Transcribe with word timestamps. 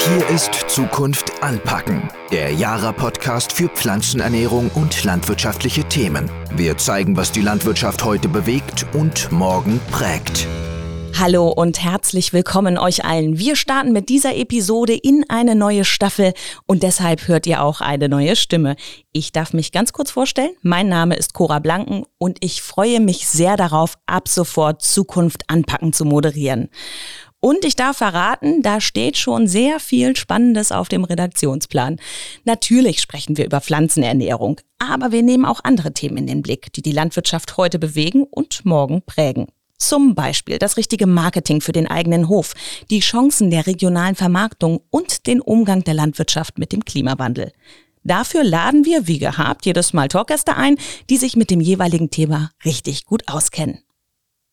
Hier 0.00 0.28
ist 0.28 0.54
Zukunft 0.68 1.42
anpacken, 1.42 2.08
der 2.30 2.52
Jara-Podcast 2.52 3.52
für 3.52 3.68
Pflanzenernährung 3.68 4.70
und 4.74 5.04
landwirtschaftliche 5.04 5.84
Themen. 5.84 6.30
Wir 6.54 6.78
zeigen, 6.78 7.16
was 7.16 7.32
die 7.32 7.42
Landwirtschaft 7.42 8.04
heute 8.04 8.28
bewegt 8.28 8.86
und 8.94 9.30
morgen 9.32 9.80
prägt. 9.90 10.46
Hallo 11.18 11.48
und 11.48 11.82
herzlich 11.82 12.32
willkommen 12.32 12.78
euch 12.78 13.04
allen. 13.04 13.38
Wir 13.38 13.56
starten 13.56 13.92
mit 13.92 14.08
dieser 14.08 14.36
Episode 14.36 14.94
in 14.94 15.24
eine 15.28 15.56
neue 15.56 15.84
Staffel 15.84 16.32
und 16.66 16.84
deshalb 16.84 17.26
hört 17.26 17.44
ihr 17.48 17.60
auch 17.60 17.80
eine 17.80 18.08
neue 18.08 18.36
Stimme. 18.36 18.76
Ich 19.12 19.32
darf 19.32 19.52
mich 19.52 19.72
ganz 19.72 19.92
kurz 19.92 20.12
vorstellen. 20.12 20.52
Mein 20.62 20.88
Name 20.88 21.16
ist 21.16 21.34
Cora 21.34 21.58
Blanken 21.58 22.04
und 22.18 22.38
ich 22.40 22.62
freue 22.62 23.00
mich 23.00 23.26
sehr 23.26 23.56
darauf, 23.56 23.98
ab 24.06 24.28
sofort 24.28 24.80
Zukunft 24.82 25.42
anpacken 25.48 25.92
zu 25.92 26.04
moderieren. 26.04 26.68
Und 27.40 27.64
ich 27.64 27.76
darf 27.76 27.98
verraten, 27.98 28.62
da 28.62 28.80
steht 28.80 29.16
schon 29.16 29.46
sehr 29.46 29.78
viel 29.78 30.16
Spannendes 30.16 30.72
auf 30.72 30.88
dem 30.88 31.04
Redaktionsplan. 31.04 32.00
Natürlich 32.44 33.00
sprechen 33.00 33.36
wir 33.36 33.44
über 33.44 33.60
Pflanzenernährung, 33.60 34.60
aber 34.78 35.12
wir 35.12 35.22
nehmen 35.22 35.44
auch 35.44 35.60
andere 35.62 35.92
Themen 35.92 36.16
in 36.16 36.26
den 36.26 36.42
Blick, 36.42 36.72
die 36.72 36.82
die 36.82 36.92
Landwirtschaft 36.92 37.56
heute 37.56 37.78
bewegen 37.78 38.24
und 38.24 38.64
morgen 38.64 39.02
prägen. 39.02 39.46
Zum 39.78 40.16
Beispiel 40.16 40.58
das 40.58 40.76
richtige 40.76 41.06
Marketing 41.06 41.60
für 41.60 41.70
den 41.70 41.86
eigenen 41.86 42.28
Hof, 42.28 42.54
die 42.90 42.98
Chancen 42.98 43.50
der 43.50 43.68
regionalen 43.68 44.16
Vermarktung 44.16 44.80
und 44.90 45.28
den 45.28 45.40
Umgang 45.40 45.84
der 45.84 45.94
Landwirtschaft 45.94 46.58
mit 46.58 46.72
dem 46.72 46.84
Klimawandel. 46.84 47.52
Dafür 48.02 48.42
laden 48.42 48.84
wir, 48.84 49.06
wie 49.06 49.18
gehabt, 49.18 49.66
jedes 49.66 49.92
Mal 49.92 50.08
Talkgäste 50.08 50.56
ein, 50.56 50.76
die 51.10 51.16
sich 51.16 51.36
mit 51.36 51.50
dem 51.50 51.60
jeweiligen 51.60 52.10
Thema 52.10 52.50
richtig 52.64 53.04
gut 53.04 53.22
auskennen. 53.28 53.78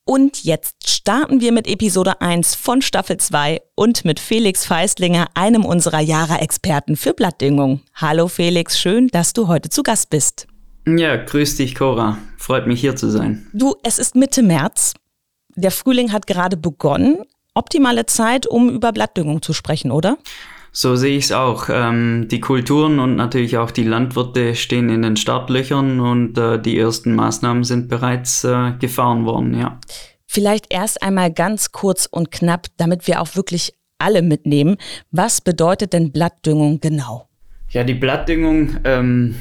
Und 0.08 0.44
jetzt 0.44 0.88
starten 0.88 1.40
wir 1.40 1.50
mit 1.50 1.66
Episode 1.66 2.20
1 2.20 2.54
von 2.54 2.80
Staffel 2.80 3.16
2 3.16 3.60
und 3.74 4.04
mit 4.04 4.20
Felix 4.20 4.64
Feistlinger, 4.64 5.26
einem 5.34 5.64
unserer 5.64 5.98
Jahre-Experten 5.98 6.94
für 6.94 7.12
Blattdüngung. 7.12 7.80
Hallo 7.92 8.28
Felix, 8.28 8.78
schön, 8.78 9.08
dass 9.08 9.32
du 9.32 9.48
heute 9.48 9.68
zu 9.68 9.82
Gast 9.82 10.10
bist. 10.10 10.46
Ja, 10.86 11.16
grüß 11.16 11.56
dich, 11.56 11.74
Cora. 11.74 12.18
Freut 12.38 12.68
mich 12.68 12.80
hier 12.80 12.94
zu 12.94 13.10
sein. 13.10 13.48
Du, 13.52 13.74
es 13.82 13.98
ist 13.98 14.14
Mitte 14.14 14.44
März. 14.44 14.94
Der 15.56 15.72
Frühling 15.72 16.12
hat 16.12 16.28
gerade 16.28 16.56
begonnen. 16.56 17.24
Optimale 17.54 18.06
Zeit, 18.06 18.46
um 18.46 18.68
über 18.70 18.92
Blattdüngung 18.92 19.42
zu 19.42 19.52
sprechen, 19.54 19.90
oder? 19.90 20.18
So 20.78 20.94
sehe 20.94 21.16
ich 21.16 21.24
es 21.24 21.32
auch. 21.32 21.70
Ähm, 21.70 22.28
die 22.30 22.38
Kulturen 22.38 22.98
und 22.98 23.16
natürlich 23.16 23.56
auch 23.56 23.70
die 23.70 23.82
Landwirte 23.82 24.54
stehen 24.54 24.90
in 24.90 25.00
den 25.00 25.16
Startlöchern 25.16 26.00
und 26.00 26.36
äh, 26.36 26.60
die 26.60 26.78
ersten 26.78 27.14
Maßnahmen 27.14 27.64
sind 27.64 27.88
bereits 27.88 28.44
äh, 28.44 28.72
gefahren 28.78 29.24
worden, 29.24 29.58
ja. 29.58 29.80
Vielleicht 30.26 30.66
erst 30.68 31.02
einmal 31.02 31.32
ganz 31.32 31.72
kurz 31.72 32.04
und 32.04 32.30
knapp, 32.30 32.66
damit 32.76 33.06
wir 33.06 33.22
auch 33.22 33.36
wirklich 33.36 33.72
alle 33.96 34.20
mitnehmen. 34.20 34.76
Was 35.10 35.40
bedeutet 35.40 35.94
denn 35.94 36.12
Blattdüngung 36.12 36.78
genau? 36.78 37.26
Ja, 37.70 37.82
die 37.82 37.94
Blattdüngung 37.94 38.76
ähm, 38.84 39.36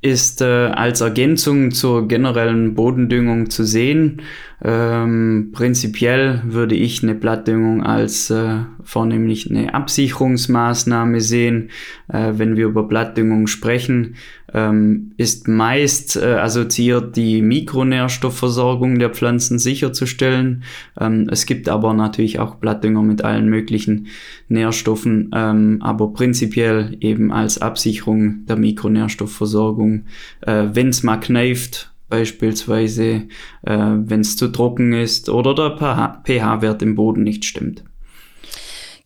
ist 0.00 0.42
äh, 0.42 0.44
als 0.44 1.00
Ergänzung 1.00 1.70
zur 1.70 2.08
generellen 2.08 2.74
Bodendüngung 2.74 3.48
zu 3.48 3.62
sehen. 3.62 4.22
Ähm, 4.66 5.50
prinzipiell 5.52 6.40
würde 6.46 6.74
ich 6.74 7.02
eine 7.02 7.14
Blattdüngung 7.14 7.82
als 7.82 8.30
äh, 8.30 8.60
vornehmlich 8.82 9.50
eine 9.50 9.74
Absicherungsmaßnahme 9.74 11.20
sehen. 11.20 11.68
Äh, 12.08 12.32
wenn 12.36 12.56
wir 12.56 12.64
über 12.64 12.84
Blattdüngung 12.84 13.46
sprechen, 13.46 14.16
ähm, 14.54 15.12
ist 15.18 15.48
meist 15.48 16.16
äh, 16.16 16.36
assoziiert 16.36 17.14
die 17.14 17.42
Mikronährstoffversorgung 17.42 18.98
der 18.98 19.10
Pflanzen 19.10 19.58
sicherzustellen. 19.58 20.64
Ähm, 20.98 21.28
es 21.30 21.44
gibt 21.44 21.68
aber 21.68 21.92
natürlich 21.92 22.38
auch 22.38 22.54
Blattdünger 22.54 23.02
mit 23.02 23.22
allen 23.22 23.50
möglichen 23.50 24.06
Nährstoffen, 24.48 25.30
ähm, 25.34 25.78
aber 25.82 26.14
prinzipiell 26.14 26.96
eben 27.00 27.32
als 27.32 27.60
Absicherung 27.60 28.46
der 28.46 28.56
Mikronährstoffversorgung. 28.56 30.06
Äh, 30.40 30.68
wenn 30.72 30.88
es 30.88 31.02
mal 31.02 31.18
kneift, 31.18 31.93
beispielsweise 32.08 33.28
äh, 33.62 33.76
wenn 33.76 34.20
es 34.20 34.36
zu 34.36 34.48
trocken 34.48 34.92
ist 34.92 35.28
oder 35.28 35.54
der 35.54 35.76
pH-Wert 36.24 36.82
im 36.82 36.94
Boden 36.94 37.22
nicht 37.22 37.44
stimmt. 37.44 37.84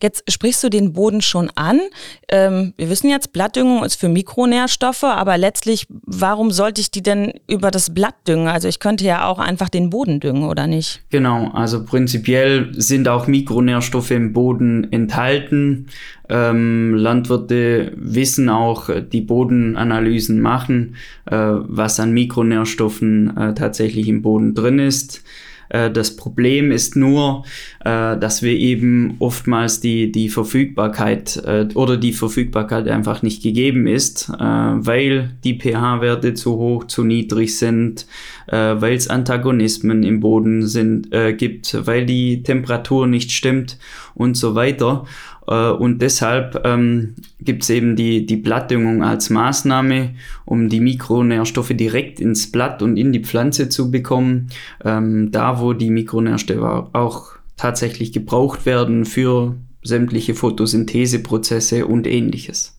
Jetzt 0.01 0.31
sprichst 0.31 0.63
du 0.63 0.69
den 0.69 0.93
Boden 0.93 1.21
schon 1.21 1.51
an. 1.55 1.81
Ähm, 2.29 2.73
wir 2.77 2.89
wissen 2.89 3.09
jetzt, 3.09 3.33
Blattdüngung 3.33 3.83
ist 3.83 3.95
für 3.95 4.07
Mikronährstoffe, 4.07 5.03
aber 5.03 5.37
letztlich, 5.37 5.87
warum 5.89 6.51
sollte 6.51 6.79
ich 6.79 6.89
die 6.89 7.03
denn 7.03 7.33
über 7.47 7.69
das 7.69 7.93
Blatt 7.93 8.15
düngen? 8.25 8.47
Also 8.47 8.69
ich 8.69 8.79
könnte 8.79 9.03
ja 9.03 9.27
auch 9.27 9.39
einfach 9.39 9.67
den 9.67 9.89
Boden 9.89 10.21
düngen, 10.21 10.43
oder 10.43 10.67
nicht? 10.67 11.01
Genau, 11.09 11.51
also 11.51 11.83
prinzipiell 11.83 12.69
sind 12.71 13.09
auch 13.09 13.27
Mikronährstoffe 13.27 14.11
im 14.11 14.31
Boden 14.31 14.89
enthalten. 14.89 15.87
Ähm, 16.29 16.93
Landwirte 16.95 17.91
wissen 17.97 18.47
auch, 18.47 18.89
die 19.01 19.21
Bodenanalysen 19.21 20.39
machen, 20.39 20.95
äh, 21.25 21.35
was 21.35 21.99
an 21.99 22.13
Mikronährstoffen 22.13 23.35
äh, 23.35 23.53
tatsächlich 23.53 24.07
im 24.07 24.21
Boden 24.21 24.53
drin 24.53 24.79
ist. 24.79 25.23
Äh, 25.69 25.91
das 25.91 26.15
Problem 26.15 26.71
ist 26.71 26.95
nur, 26.95 27.43
äh, 27.85 28.17
dass 28.17 28.41
wir 28.41 28.53
eben 28.53 29.15
oftmals 29.19 29.79
die, 29.79 30.11
die 30.11 30.29
Verfügbarkeit 30.29 31.37
äh, 31.37 31.67
oder 31.75 31.97
die 31.97 32.13
Verfügbarkeit 32.13 32.87
einfach 32.87 33.21
nicht 33.21 33.41
gegeben 33.43 33.87
ist, 33.87 34.29
weil 34.29 35.31
die 35.43 35.59
pH-Werte 35.59 36.33
zu 36.33 36.57
hoch, 36.57 36.85
zu 36.85 37.03
niedrig 37.03 37.57
sind, 37.57 38.05
weil 38.47 38.93
es 38.93 39.07
Antagonismen 39.07 40.03
im 40.03 40.19
Boden 40.19 40.65
sind, 40.65 41.09
gibt, 41.37 41.75
weil 41.85 42.05
die 42.05 42.43
Temperatur 42.43 43.07
nicht 43.07 43.31
stimmt 43.31 43.77
und 44.15 44.35
so 44.35 44.55
weiter. 44.55 45.05
Äh, 45.49 45.71
und 45.71 46.01
deshalb 46.01 46.61
ähm, 46.63 47.15
gibt 47.41 47.63
es 47.63 47.69
eben 47.69 47.95
die, 47.95 48.25
die 48.25 48.37
Blattdüngung 48.37 49.03
als 49.03 49.29
Maßnahme, 49.29 50.11
um 50.45 50.69
die 50.69 50.79
Mikronährstoffe 50.79 51.73
direkt 51.73 52.19
ins 52.19 52.51
Blatt 52.51 52.81
und 52.81 52.97
in 52.97 53.11
die 53.11 53.23
Pflanze 53.23 53.69
zu 53.69 53.91
bekommen. 53.91 54.49
Ähm, 54.85 55.31
da, 55.31 55.59
wo 55.59 55.73
die 55.73 55.89
Mikronährstoffe 55.89 56.89
auch 56.93 57.31
tatsächlich 57.57 58.13
gebraucht 58.13 58.65
werden 58.65 59.05
für 59.05 59.55
sämtliche 59.81 60.35
Photosyntheseprozesse 60.35 61.85
und 61.85 62.05
ähnliches. 62.05 62.78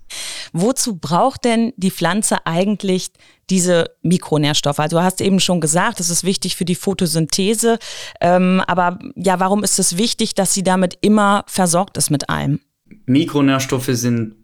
Wozu 0.53 0.97
braucht 0.97 1.45
denn 1.45 1.73
die 1.77 1.91
Pflanze 1.91 2.47
eigentlich 2.47 3.09
diese 3.49 3.91
Mikronährstoffe? 4.03 4.79
Also 4.79 4.99
du 4.99 5.03
hast 5.03 5.21
eben 5.21 5.41
schon 5.41 5.61
gesagt, 5.61 6.01
es 6.01 6.11
ist 6.11 6.25
wichtig 6.25 6.57
für 6.57 6.65
die 6.65 6.75
Photosynthese. 6.75 7.79
Ähm, 8.21 8.63
aber 8.67 8.99
ja, 9.17 9.41
warum 9.41 9.65
ist 9.65 9.79
es 9.79 9.99
wichtig, 9.99 10.35
dass 10.35 10.55
sie 10.55 10.63
damit 10.63 10.99
immer 11.01 11.45
versorgt 11.47 11.97
ist 11.97 12.11
mit 12.11 12.29
allem? 12.29 12.61
Mikronährstoffe 13.07 13.91
sind 13.91 14.35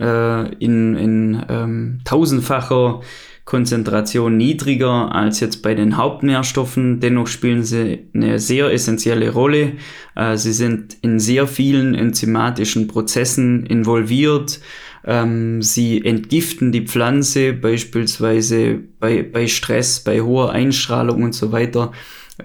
äh, 0.00 0.54
in, 0.56 0.96
in 0.96 1.44
ähm, 1.48 2.00
tausendfacher 2.04 3.00
Konzentration 3.48 4.36
niedriger 4.36 5.14
als 5.14 5.40
jetzt 5.40 5.62
bei 5.62 5.74
den 5.74 5.96
Hauptnährstoffen. 5.96 7.00
Dennoch 7.00 7.28
spielen 7.28 7.64
sie 7.64 8.10
eine 8.14 8.38
sehr 8.38 8.70
essentielle 8.70 9.30
Rolle. 9.30 9.72
Äh, 10.14 10.36
sie 10.36 10.52
sind 10.52 10.98
in 11.00 11.18
sehr 11.18 11.46
vielen 11.46 11.94
enzymatischen 11.94 12.88
Prozessen 12.88 13.64
involviert. 13.64 14.60
Ähm, 15.08 15.62
sie 15.62 16.04
entgiften 16.04 16.70
die 16.70 16.86
Pflanze 16.86 17.54
beispielsweise 17.54 18.78
bei, 19.00 19.22
bei 19.22 19.46
Stress, 19.46 20.00
bei 20.00 20.20
hoher 20.20 20.52
Einstrahlung 20.52 21.22
und 21.22 21.34
so 21.34 21.50
weiter 21.50 21.92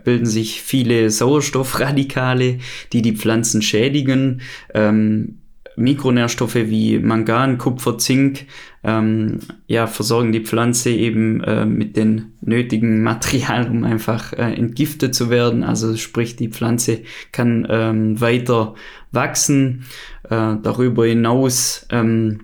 bilden 0.06 0.26
sich 0.26 0.62
viele 0.62 1.10
Sauerstoffradikale, 1.10 2.60
die 2.94 3.02
die 3.02 3.16
Pflanzen 3.16 3.62
schädigen. 3.62 4.42
Ähm, 4.74 5.40
Mikronährstoffe 5.76 6.56
wie 6.56 7.00
Mangan, 7.00 7.58
Kupfer, 7.58 7.98
Zink 7.98 8.46
ähm, 8.84 9.40
ja, 9.68 9.88
versorgen 9.88 10.32
die 10.32 10.42
Pflanze 10.42 10.92
eben 10.92 11.44
äh, 11.44 11.66
mit 11.66 11.98
den 11.98 12.34
nötigen 12.42 13.04
Material, 13.04 13.70
um 13.70 13.84
einfach 13.84 14.34
äh, 14.34 14.54
entgiftet 14.54 15.16
zu 15.16 15.30
werden. 15.30 15.64
Also 15.64 15.96
sprich, 15.98 16.36
die 16.36 16.50
Pflanze 16.50 17.02
kann 17.32 17.68
ähm, 17.70 18.22
weiter 18.22 18.76
wachsen. 19.12 19.86
Äh, 20.24 20.56
darüber 20.62 21.06
hinaus 21.06 21.86
ähm, 21.90 22.42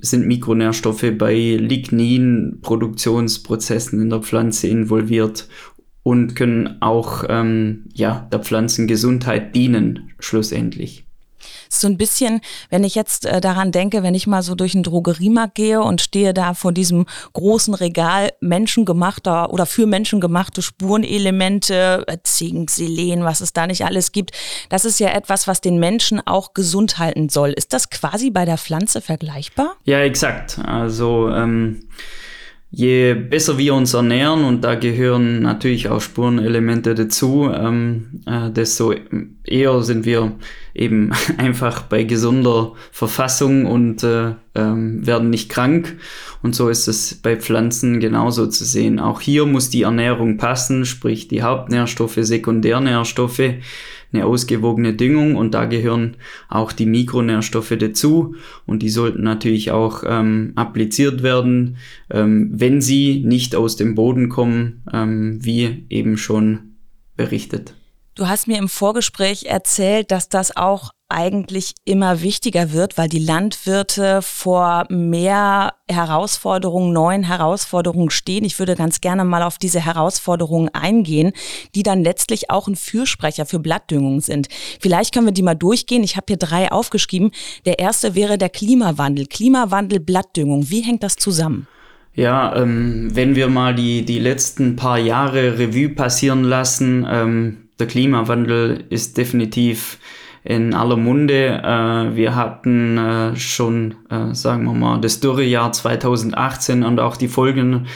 sind 0.00 0.26
Mikronährstoffe 0.26 1.04
bei 1.16 1.56
Lignin-Produktionsprozessen 1.60 4.00
in 4.00 4.10
der 4.10 4.22
Pflanze 4.22 4.68
involviert 4.68 5.48
und 6.02 6.36
können 6.36 6.76
auch 6.80 7.24
ähm, 7.28 7.86
ja, 7.92 8.28
der 8.32 8.38
Pflanzengesundheit 8.40 9.56
dienen, 9.56 10.12
schlussendlich 10.18 11.07
so 11.68 11.86
ein 11.88 11.96
bisschen, 11.96 12.40
wenn 12.70 12.84
ich 12.84 12.94
jetzt 12.94 13.26
äh, 13.26 13.40
daran 13.40 13.72
denke, 13.72 14.02
wenn 14.02 14.14
ich 14.14 14.26
mal 14.26 14.42
so 14.42 14.54
durch 14.54 14.74
einen 14.74 14.82
Drogeriemarkt 14.82 15.54
gehe 15.54 15.80
und 15.80 16.00
stehe 16.00 16.34
da 16.34 16.54
vor 16.54 16.72
diesem 16.72 17.06
großen 17.32 17.74
Regal 17.74 18.30
menschengemachter 18.40 19.52
oder 19.52 19.66
für 19.66 19.86
Menschen 19.86 20.20
gemachte 20.20 20.62
Spurenelemente, 20.62 22.04
äh, 22.06 22.18
Zink, 22.22 22.70
Selen, 22.70 23.24
was 23.24 23.40
es 23.40 23.52
da 23.52 23.66
nicht 23.66 23.84
alles 23.84 24.12
gibt, 24.12 24.32
das 24.68 24.84
ist 24.84 25.00
ja 25.00 25.08
etwas, 25.10 25.46
was 25.46 25.60
den 25.60 25.78
Menschen 25.78 26.20
auch 26.26 26.54
gesund 26.54 26.98
halten 26.98 27.28
soll. 27.28 27.50
Ist 27.50 27.72
das 27.72 27.90
quasi 27.90 28.30
bei 28.30 28.44
der 28.44 28.58
Pflanze 28.58 29.00
vergleichbar? 29.00 29.76
Ja, 29.84 30.00
exakt. 30.00 30.58
Also 30.64 31.30
ähm 31.30 31.88
je 32.70 33.14
besser 33.14 33.56
wir 33.58 33.74
uns 33.74 33.94
ernähren, 33.94 34.44
und 34.44 34.62
da 34.62 34.74
gehören 34.74 35.42
natürlich 35.42 35.88
auch 35.88 36.00
Spurenelemente 36.00 36.94
dazu, 36.94 37.50
ähm, 37.52 38.20
äh, 38.26 38.50
desto 38.50 38.94
eher 39.44 39.82
sind 39.82 40.04
wir 40.04 40.32
eben 40.74 41.12
einfach 41.38 41.82
bei 41.82 42.04
gesunder 42.04 42.72
Verfassung 42.92 43.66
und 43.66 44.02
äh, 44.04 44.34
ähm, 44.54 45.06
werden 45.06 45.30
nicht 45.30 45.48
krank. 45.48 45.96
Und 46.42 46.54
so 46.54 46.68
ist 46.68 46.86
es 46.86 47.14
bei 47.14 47.36
Pflanzen 47.36 48.00
genauso 48.00 48.46
zu 48.46 48.64
sehen. 48.64 49.00
Auch 49.00 49.20
hier 49.20 49.46
muss 49.46 49.70
die 49.70 49.82
Ernährung 49.82 50.36
passen, 50.36 50.84
sprich 50.84 51.26
die 51.26 51.42
Hauptnährstoffe, 51.42 52.18
Sekundärnährstoffe 52.20 53.54
eine 54.12 54.26
ausgewogene 54.26 54.94
Düngung 54.94 55.36
und 55.36 55.52
da 55.52 55.66
gehören 55.66 56.16
auch 56.48 56.72
die 56.72 56.86
Mikronährstoffe 56.86 57.74
dazu 57.78 58.34
und 58.66 58.82
die 58.82 58.88
sollten 58.88 59.22
natürlich 59.22 59.70
auch 59.70 60.02
ähm, 60.06 60.52
appliziert 60.56 61.22
werden, 61.22 61.76
ähm, 62.10 62.50
wenn 62.52 62.80
sie 62.80 63.22
nicht 63.24 63.54
aus 63.54 63.76
dem 63.76 63.94
Boden 63.94 64.28
kommen, 64.28 64.82
ähm, 64.92 65.44
wie 65.44 65.84
eben 65.90 66.16
schon 66.16 66.76
berichtet. 67.16 67.74
Du 68.14 68.26
hast 68.26 68.48
mir 68.48 68.58
im 68.58 68.68
Vorgespräch 68.68 69.44
erzählt, 69.44 70.10
dass 70.10 70.28
das 70.28 70.56
auch 70.56 70.90
eigentlich 71.08 71.74
immer 71.84 72.20
wichtiger 72.20 72.72
wird, 72.72 72.98
weil 72.98 73.08
die 73.08 73.18
Landwirte 73.18 74.20
vor 74.20 74.86
mehr 74.90 75.72
Herausforderungen, 75.88 76.92
neuen 76.92 77.22
Herausforderungen 77.22 78.10
stehen. 78.10 78.44
Ich 78.44 78.58
würde 78.58 78.76
ganz 78.76 79.00
gerne 79.00 79.24
mal 79.24 79.42
auf 79.42 79.56
diese 79.56 79.80
Herausforderungen 79.80 80.68
eingehen, 80.68 81.32
die 81.74 81.82
dann 81.82 82.02
letztlich 82.02 82.50
auch 82.50 82.68
ein 82.68 82.76
Fürsprecher 82.76 83.46
für 83.46 83.58
Blattdüngung 83.58 84.20
sind. 84.20 84.48
Vielleicht 84.80 85.14
können 85.14 85.26
wir 85.26 85.32
die 85.32 85.42
mal 85.42 85.54
durchgehen. 85.54 86.02
Ich 86.02 86.16
habe 86.16 86.26
hier 86.28 86.36
drei 86.36 86.70
aufgeschrieben. 86.70 87.30
Der 87.64 87.78
erste 87.78 88.14
wäre 88.14 88.36
der 88.36 88.50
Klimawandel. 88.50 89.26
Klimawandel, 89.26 90.00
Blattdüngung. 90.00 90.68
Wie 90.68 90.82
hängt 90.82 91.02
das 91.02 91.16
zusammen? 91.16 91.66
Ja, 92.14 92.54
ähm, 92.56 93.10
wenn 93.14 93.36
wir 93.36 93.48
mal 93.48 93.74
die, 93.74 94.04
die 94.04 94.18
letzten 94.18 94.76
paar 94.76 94.98
Jahre 94.98 95.58
Revue 95.58 95.88
passieren 95.88 96.42
lassen, 96.42 97.06
ähm, 97.08 97.68
der 97.78 97.86
Klimawandel 97.86 98.84
ist 98.90 99.16
definitiv 99.16 99.98
in 100.48 100.72
aller 100.72 100.96
Munde. 100.96 101.60
Äh, 101.62 102.16
wir 102.16 102.34
hatten 102.34 102.96
äh, 102.96 103.36
schon, 103.36 103.96
äh, 104.08 104.34
sagen 104.34 104.64
wir 104.64 104.72
mal, 104.72 104.98
das 104.98 105.20
Dürrejahr 105.20 105.72
2018 105.72 106.82
und 106.82 107.00
auch 107.00 107.18
die 107.18 107.28
Folgen 107.28 107.86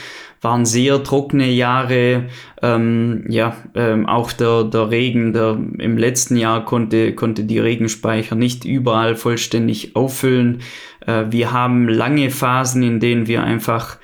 waren 0.43 0.67
sehr 0.67 1.03
trockene 1.03 1.49
Jahre. 1.49 2.27
Ähm, 2.61 3.25
ja, 3.29 3.57
ähm, 3.75 4.07
auch 4.07 4.33
der, 4.33 4.65
der 4.65 4.91
Regen, 4.91 5.33
der 5.33 5.59
im 5.79 5.97
letzten 5.97 6.37
Jahr 6.37 6.65
konnte, 6.67 7.15
konnte 7.15 7.45
die 7.45 7.59
Regenspeicher 7.59 8.35
nicht 8.35 8.67
überall 8.67 9.17
vollständig 9.17 9.97
auffüllen. 9.97 10.61
Äh, 11.07 11.25
wir 11.31 11.53
haben 11.53 11.89
lange 11.89 12.29
Phasen, 12.29 12.83
in 12.83 13.01
denen 13.01 13.29
wir 13.29 13.43
einfach 13.45 13.97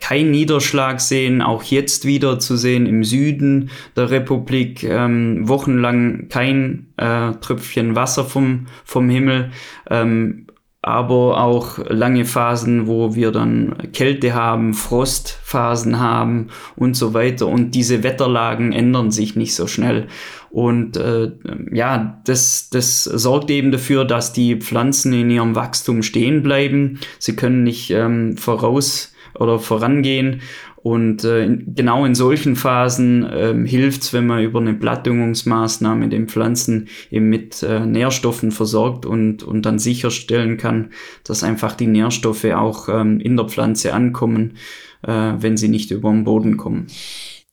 kein 0.00 0.30
Niederschlag 0.30 1.00
sehen, 1.00 1.42
auch 1.42 1.62
jetzt 1.62 2.04
wieder 2.04 2.38
zu 2.38 2.56
sehen 2.56 2.86
im 2.86 3.04
Süden 3.04 3.70
der 3.96 4.10
Republik, 4.10 4.84
ähm, 4.84 5.48
wochenlang 5.48 6.28
kein 6.28 6.88
äh, 6.96 7.32
Tröpfchen 7.40 7.96
Wasser 7.96 8.24
vom, 8.24 8.66
vom 8.84 9.08
Himmel, 9.08 9.50
ähm, 9.90 10.46
aber 10.82 11.42
auch 11.42 11.78
lange 11.88 12.24
Phasen, 12.24 12.86
wo 12.86 13.16
wir 13.16 13.32
dann 13.32 13.90
Kälte 13.92 14.34
haben, 14.34 14.72
Frostphasen 14.72 15.98
haben 15.98 16.50
und 16.76 16.94
so 16.94 17.12
weiter. 17.12 17.48
Und 17.48 17.72
diese 17.72 18.04
Wetterlagen 18.04 18.72
ändern 18.72 19.10
sich 19.10 19.34
nicht 19.34 19.56
so 19.56 19.66
schnell. 19.66 20.06
Und 20.48 20.96
äh, 20.96 21.32
ja, 21.72 22.22
das, 22.24 22.70
das 22.70 23.02
sorgt 23.02 23.50
eben 23.50 23.72
dafür, 23.72 24.04
dass 24.04 24.32
die 24.32 24.60
Pflanzen 24.60 25.12
in 25.12 25.28
ihrem 25.28 25.56
Wachstum 25.56 26.04
stehen 26.04 26.44
bleiben. 26.44 27.00
Sie 27.18 27.34
können 27.34 27.64
nicht 27.64 27.90
ähm, 27.90 28.36
voraus 28.36 29.12
oder 29.34 29.58
vorangehen. 29.58 30.42
Und 30.76 31.24
äh, 31.24 31.48
genau 31.48 32.04
in 32.04 32.14
solchen 32.14 32.54
Phasen 32.54 33.28
ähm, 33.32 33.66
hilft 33.66 34.02
es, 34.02 34.12
wenn 34.12 34.26
man 34.26 34.44
über 34.44 34.60
eine 34.60 34.72
Blattdüngungsmaßnahme 34.72 36.08
den 36.08 36.28
Pflanzen 36.28 36.88
eben 37.10 37.28
mit 37.28 37.62
äh, 37.64 37.80
Nährstoffen 37.80 38.52
versorgt 38.52 39.04
und, 39.04 39.42
und 39.42 39.66
dann 39.66 39.80
sicherstellen 39.80 40.58
kann, 40.58 40.92
dass 41.24 41.42
einfach 41.42 41.74
die 41.74 41.88
Nährstoffe 41.88 42.44
auch 42.44 42.88
ähm, 42.88 43.18
in 43.18 43.36
der 43.36 43.48
Pflanze 43.48 43.94
ankommen, 43.94 44.58
äh, 45.02 45.32
wenn 45.38 45.56
sie 45.56 45.68
nicht 45.68 45.90
über 45.90 46.10
den 46.10 46.22
Boden 46.22 46.56
kommen. 46.56 46.86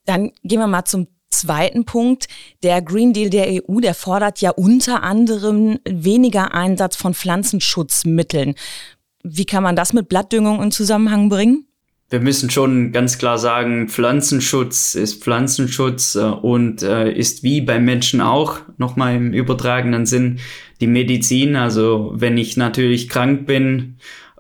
Dann 0.06 0.32
gehen 0.44 0.60
wir 0.60 0.68
mal 0.68 0.86
zum 0.86 1.08
zweiten 1.34 1.86
Punkt. 1.86 2.28
Der 2.62 2.82
Green 2.82 3.14
Deal 3.14 3.30
der 3.30 3.48
EU, 3.50 3.80
der 3.80 3.96
fordert 3.96 4.42
ja 4.42 4.52
unter 4.52 5.04
anderem 5.04 5.80
weniger 5.90 6.54
Einsatz 6.54 6.96
von 6.96 7.14
Pflanzenschutzmitteln. 7.14 8.56
Wie 9.24 9.46
kann 9.46 9.64
man 9.64 9.76
das 9.76 9.94
mit 9.94 10.10
Blattdüngung 10.10 10.62
in 10.62 10.72
Zusammenhang 10.72 11.30
bringen? 11.30 11.66
wir 12.14 12.20
müssen 12.20 12.52
schon 12.52 12.92
ganz 12.92 13.18
klar 13.18 13.40
sagen, 13.40 13.90
Pflanzenschutz 13.90 14.94
ist 14.94 15.24
Pflanzenschutz 15.24 16.14
äh, 16.14 16.20
und 16.20 16.84
äh, 16.84 17.12
ist 17.12 17.42
wie 17.42 17.60
beim 17.60 17.86
Menschen 17.86 18.22
auch, 18.22 18.60
nochmal 18.78 19.16
im 19.16 19.34
übertragenen 19.34 20.06
Sinn, 20.06 20.38
die 20.80 20.86
Medizin. 20.86 21.56
Also 21.56 22.12
wenn 22.14 22.38
ich 22.38 22.56
natürlich 22.56 23.10
krank 23.10 23.48
bin 23.48 23.98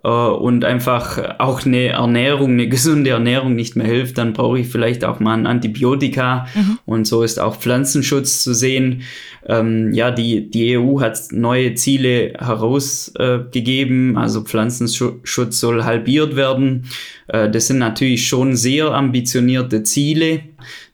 und 0.09 0.65
einfach 0.65 1.39
auch 1.39 1.65
eine 1.65 1.87
Ernährung, 1.87 2.51
eine 2.51 2.67
gesunde 2.67 3.11
Ernährung 3.11 3.55
nicht 3.55 3.77
mehr 3.77 3.87
hilft, 3.87 4.17
dann 4.17 4.33
brauche 4.33 4.59
ich 4.59 4.67
vielleicht 4.67 5.05
auch 5.05 5.21
mal 5.21 5.33
ein 5.33 5.47
Antibiotika. 5.47 6.47
Mhm. 6.53 6.79
Und 6.85 7.07
so 7.07 7.23
ist 7.23 7.39
auch 7.39 7.55
Pflanzenschutz 7.55 8.43
zu 8.43 8.53
sehen. 8.53 9.03
Ähm, 9.47 9.93
ja, 9.93 10.11
die, 10.11 10.49
die 10.49 10.77
EU 10.77 10.99
hat 10.99 11.19
neue 11.31 11.75
Ziele 11.75 12.33
herausgegeben. 12.37 14.15
Äh, 14.15 14.19
also 14.19 14.41
Pflanzenschutz 14.41 15.59
soll 15.59 15.85
halbiert 15.85 16.35
werden. 16.35 16.85
Äh, 17.27 17.49
das 17.49 17.67
sind 17.67 17.77
natürlich 17.77 18.27
schon 18.27 18.57
sehr 18.57 18.91
ambitionierte 18.91 19.83
Ziele. 19.83 20.41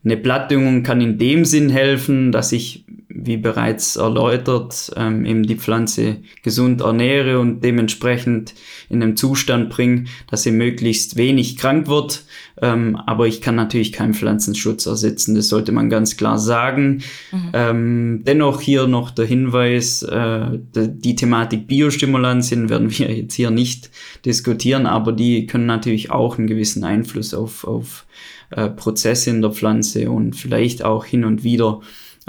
Eine 0.03 0.17
Blattdüngung 0.17 0.83
kann 0.83 1.01
in 1.01 1.17
dem 1.17 1.45
Sinn 1.45 1.69
helfen, 1.69 2.31
dass 2.31 2.51
ich 2.51 2.85
wie 3.25 3.37
bereits 3.37 3.95
erläutert, 3.95 4.91
ähm, 4.95 5.25
eben 5.25 5.43
die 5.43 5.55
Pflanze 5.55 6.17
gesund 6.43 6.81
ernähre 6.81 7.39
und 7.39 7.63
dementsprechend 7.63 8.53
in 8.89 9.01
einem 9.01 9.15
Zustand 9.15 9.69
bringe, 9.69 10.05
dass 10.29 10.43
sie 10.43 10.51
möglichst 10.51 11.15
wenig 11.17 11.57
krank 11.57 11.87
wird. 11.87 12.23
Ähm, 12.61 12.97
aber 13.05 13.27
ich 13.27 13.41
kann 13.41 13.55
natürlich 13.55 13.91
keinen 13.91 14.13
Pflanzenschutz 14.13 14.85
ersetzen, 14.85 15.35
das 15.35 15.49
sollte 15.49 15.71
man 15.71 15.89
ganz 15.89 16.17
klar 16.17 16.37
sagen. 16.37 17.01
Mhm. 17.31 17.49
Ähm, 17.53 18.21
dennoch 18.25 18.61
hier 18.61 18.87
noch 18.87 19.11
der 19.11 19.25
Hinweis, 19.25 20.03
äh, 20.03 20.59
die 20.75 21.15
Thematik 21.15 21.67
Biostimulantien 21.67 22.69
werden 22.69 22.89
wir 22.91 23.11
jetzt 23.11 23.35
hier 23.35 23.51
nicht 23.51 23.89
diskutieren, 24.25 24.85
aber 24.85 25.11
die 25.11 25.47
können 25.47 25.65
natürlich 25.65 26.11
auch 26.11 26.37
einen 26.37 26.47
gewissen 26.47 26.83
Einfluss 26.83 27.33
auf, 27.33 27.63
auf 27.63 28.05
äh, 28.51 28.69
Prozesse 28.69 29.29
in 29.29 29.41
der 29.41 29.51
Pflanze 29.51 30.09
und 30.09 30.35
vielleicht 30.35 30.83
auch 30.83 31.05
hin 31.05 31.23
und 31.23 31.43
wieder 31.43 31.81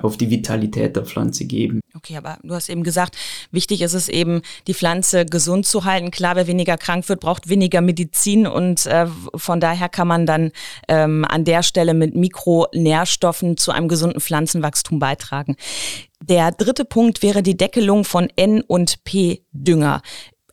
auf 0.03 0.17
die 0.17 0.31
Vitalität 0.31 0.97
der 0.97 1.05
Pflanze 1.05 1.45
geben. 1.45 1.81
Okay, 1.95 2.17
aber 2.17 2.39
du 2.43 2.55
hast 2.55 2.69
eben 2.69 2.83
gesagt, 2.83 3.17
wichtig 3.51 3.83
ist 3.83 3.95
es 3.95 4.09
eben, 4.09 4.43
die 4.67 4.75
Pflanze 4.75 5.27
gesund 5.27 5.67
zu 5.67 5.85
halten. 5.85 6.11
Klar, 6.11 6.37
wer 6.37 6.47
weniger 6.47 6.77
krank 6.77 7.09
wird, 7.09 7.21
braucht 7.21 7.49
weniger 7.49 7.81
Medizin 7.81 8.47
und 8.47 8.87
äh, 8.87 9.07
von 9.35 9.61
daher 9.61 9.89
kann 9.89 10.09
man 10.09 10.27
dann 10.27 10.53
ähm, 10.89 11.25
an 11.25 11.45
der 11.45 11.63
Stelle 11.63 11.95
mit 11.95 12.15
Mikronährstoffen 12.15 13.57
zu 13.57 13.73
einem 13.73 13.89
gesunden 13.89 14.21
Pflanzenwachstum 14.21 14.99
beitragen. 14.99 15.57
Der 16.23 16.53
dritte 16.53 16.85
Punkt 16.85 17.23
wäre 17.23 17.43
die 17.43 17.57
Deckelung 17.57 18.05
von 18.05 18.29
N- 18.37 18.63
und 18.63 19.05
P-Dünger. 19.05 20.03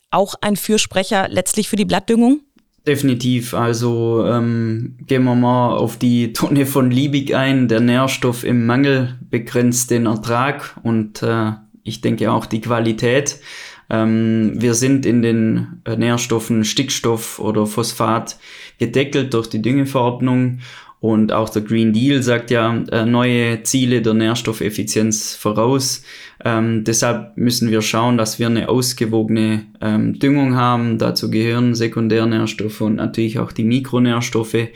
Auch 0.10 0.36
ein 0.42 0.56
Fürsprecher 0.56 1.28
letztlich 1.28 1.68
für 1.68 1.76
die 1.76 1.86
Blattdüngung? 1.86 2.42
Definitiv. 2.88 3.54
Also 3.54 4.26
ähm, 4.26 4.96
gehen 5.08 5.26
wir 5.26 5.36
mal 5.36 5.76
auf 5.76 5.98
die 5.98 6.32
Tonne 6.32 6.66
von 6.66 6.90
Liebig 6.90 7.36
ein. 7.36 7.68
Der 7.68 7.82
Nährstoff 7.82 8.46
im 8.46 8.66
Mangel 8.66 9.20
begrenzt 9.30 9.92
den 9.92 10.06
Ertrag 10.06 10.80
und 10.84 11.22
äh, 11.22 11.52
ich 11.84 12.00
denke 12.00 12.32
auch 12.32 12.46
die 12.46 12.62
Qualität. 12.62 13.42
Ähm, 13.90 14.54
wir 14.56 14.74
sind 14.74 15.06
in 15.06 15.22
den 15.22 15.82
äh, 15.84 15.98
Nährstoffen 15.98 16.64
Stickstoff 16.64 17.40
oder 17.40 17.66
Phosphat 17.66 18.38
gedeckelt 18.78 19.34
durch 19.34 19.50
die 19.50 19.62
Düngeverordnung 19.62 20.60
und 21.00 21.32
auch 21.32 21.50
der 21.50 21.62
Green 21.62 21.94
Deal 21.94 22.24
sagt 22.24 22.50
ja 22.50 22.76
äh, 22.92 23.06
neue 23.06 23.62
Ziele 23.64 24.02
der 24.02 24.16
Nährstoffeffizienz 24.16 25.36
voraus. 25.36 26.02
Ähm, 26.44 26.84
deshalb 26.84 27.38
müssen 27.38 27.70
wir 27.70 27.82
schauen, 27.82 28.18
dass 28.18 28.40
wir 28.40 28.48
eine 28.48 28.68
ausgewogene 28.68 29.66
ähm, 29.80 30.18
Düngung 30.18 30.56
haben. 30.56 30.98
Dazu 30.98 31.30
gehören 31.30 31.76
Sekundärnährstoffe 31.76 32.82
und 32.82 32.96
natürlich 32.96 33.38
auch 33.38 33.52
die 33.52 33.64
Mikronährstoffe. 33.64 34.70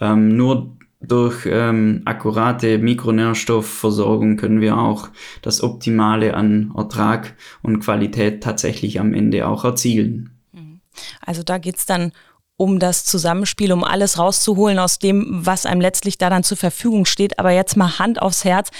Ähm, 0.00 0.36
nur 0.36 0.76
durch 1.00 1.46
ähm, 1.46 2.02
akkurate 2.04 2.78
Mikronährstoffversorgung 2.78 4.36
können 4.36 4.60
wir 4.60 4.78
auch 4.78 5.08
das 5.42 5.62
Optimale 5.62 6.34
an 6.34 6.72
Ertrag 6.76 7.34
und 7.62 7.80
Qualität 7.80 8.42
tatsächlich 8.42 9.00
am 9.00 9.12
Ende 9.12 9.46
auch 9.46 9.64
erzielen. 9.64 10.30
Mhm. 10.52 10.80
Also 11.20 11.42
da 11.42 11.58
geht's 11.58 11.84
dann 11.84 12.12
um 12.56 12.78
das 12.78 13.04
Zusammenspiel, 13.04 13.72
um 13.72 13.82
alles 13.82 14.18
rauszuholen 14.18 14.78
aus 14.78 14.98
dem, 14.98 15.26
was 15.44 15.66
einem 15.66 15.80
letztlich 15.80 16.18
da 16.18 16.30
dann 16.30 16.44
zur 16.44 16.56
Verfügung 16.56 17.04
steht. 17.04 17.38
Aber 17.38 17.50
jetzt 17.50 17.76
mal 17.76 17.98
Hand 17.98 18.22
aufs 18.22 18.44
Herz. 18.44 18.70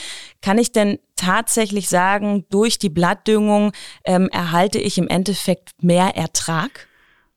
Kann 0.42 0.58
ich 0.58 0.72
denn 0.72 0.98
tatsächlich 1.16 1.88
sagen, 1.88 2.44
durch 2.50 2.78
die 2.78 2.88
Blattdüngung 2.88 3.72
ähm, 4.04 4.28
erhalte 4.30 4.78
ich 4.78 4.98
im 4.98 5.08
Endeffekt 5.08 5.70
mehr 5.80 6.16
Ertrag? 6.16 6.86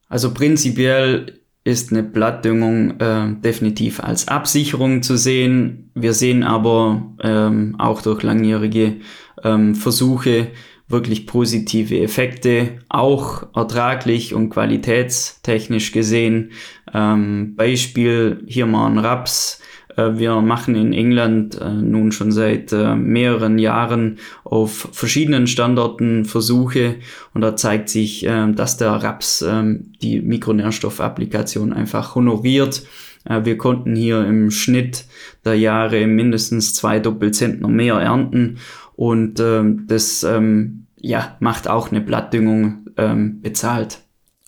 Also 0.10 0.34
prinzipiell 0.34 1.40
ist 1.64 1.92
eine 1.92 2.04
Blattdüngung 2.04 3.00
äh, 3.00 3.36
definitiv 3.42 4.00
als 4.00 4.30
Absicherung 4.30 5.04
zu 5.04 5.18
sehen. 5.18 5.92
Wir 5.96 6.14
sehen 6.14 6.44
aber 6.44 7.14
ähm, 7.22 7.76
auch 7.78 8.02
durch 8.02 8.24
langjährige 8.24 9.02
ähm, 9.44 9.76
Versuche 9.76 10.48
wirklich 10.88 11.28
positive 11.28 12.00
Effekte, 12.00 12.80
auch 12.90 13.48
ertraglich 13.56 14.34
und 14.34 14.50
qualitätstechnisch 14.50 15.92
gesehen. 15.92 16.52
Ähm, 16.94 17.56
Beispiel 17.56 18.44
hier 18.48 18.66
mal 18.66 18.88
ein 18.88 18.98
Raps. 18.98 19.62
Äh, 19.98 20.18
wir 20.18 20.40
machen 20.42 20.76
in 20.76 20.94
England 20.94 21.60
äh, 21.60 21.70
nun 21.70 22.12
schon 22.12 22.32
seit 22.32 22.72
äh, 22.72 22.96
mehreren 22.96 23.60
Jahren 23.60 24.20
auf 24.46 24.90
verschiedenen 24.94 25.48
Standorten 25.48 26.24
Versuche 26.24 26.96
und 27.34 27.42
da 27.42 27.56
zeigt 27.56 27.90
sich, 27.90 28.22
dass 28.22 28.78
der 28.78 28.92
Raps 28.92 29.42
ähm, 29.42 29.92
die 30.02 30.22
Mikronährstoffapplikation 30.22 31.74
einfach 31.74 32.16
honoriert. 32.16 32.84
Wir 33.30 33.58
konnten 33.58 33.96
hier 33.96 34.26
im 34.26 34.52
Schnitt 34.52 35.06
der 35.44 35.56
Jahre 35.56 36.08
mindestens 36.08 36.74
zwei 36.74 37.00
Doppelzentner 37.00 37.68
mehr 37.68 37.96
ernten 37.96 38.60
und 38.96 39.40
ähm, 39.40 39.86
das 39.88 40.24
ähm, 40.24 40.88
ja, 41.00 41.38
macht 41.40 41.68
auch 41.68 41.92
eine 41.92 42.02
Blattdüngung 42.02 42.90
ähm, 42.98 43.42
bezahlt. 43.42 44.00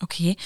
Okay. 0.02 0.36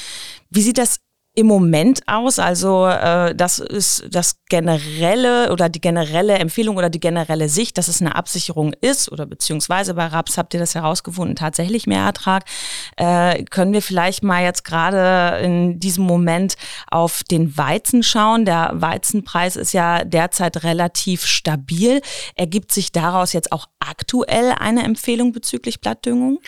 Wie 0.50 0.60
sieht 0.60 0.78
das 0.78 0.98
im 1.34 1.46
Moment 1.46 2.02
aus? 2.06 2.38
Also 2.38 2.86
äh, 2.86 3.34
das 3.34 3.58
ist 3.58 4.06
das 4.10 4.38
generelle 4.48 5.52
oder 5.52 5.68
die 5.68 5.80
generelle 5.80 6.38
Empfehlung 6.38 6.76
oder 6.76 6.90
die 6.90 7.00
generelle 7.00 7.48
Sicht, 7.48 7.76
dass 7.76 7.88
es 7.88 8.00
eine 8.00 8.14
Absicherung 8.14 8.72
ist 8.80 9.10
oder 9.10 9.26
beziehungsweise 9.26 9.94
bei 9.94 10.06
Raps 10.06 10.38
habt 10.38 10.54
ihr 10.54 10.60
das 10.60 10.74
herausgefunden, 10.74 11.34
tatsächlich 11.34 11.86
mehr 11.86 12.04
Ertrag. 12.04 12.44
Äh, 12.96 13.44
können 13.44 13.72
wir 13.72 13.82
vielleicht 13.82 14.22
mal 14.22 14.44
jetzt 14.44 14.64
gerade 14.64 15.44
in 15.44 15.80
diesem 15.80 16.04
Moment 16.04 16.54
auf 16.88 17.24
den 17.24 17.56
Weizen 17.56 18.04
schauen? 18.04 18.44
Der 18.44 18.70
Weizenpreis 18.74 19.56
ist 19.56 19.72
ja 19.72 20.04
derzeit 20.04 20.62
relativ 20.62 21.26
stabil. 21.26 22.00
Ergibt 22.36 22.70
sich 22.70 22.92
daraus 22.92 23.32
jetzt 23.32 23.50
auch 23.50 23.66
aktuell 23.80 24.52
eine 24.58 24.84
Empfehlung 24.84 25.32
bezüglich 25.32 25.80
Blattdüngung? 25.80 26.38